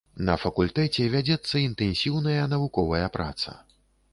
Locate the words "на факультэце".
0.27-1.03